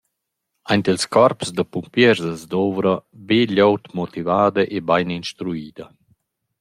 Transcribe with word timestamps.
Aint 0.71 0.89
ils 0.93 1.05
corps 1.13 1.49
da 1.57 1.63
pumpiers 1.73 2.21
as 2.33 2.41
dovra 2.51 2.93
be 3.27 3.39
glieud 3.49 3.83
motivada 3.97 4.61
e 4.75 4.77
bain 4.87 5.09
instruida. 5.19 5.85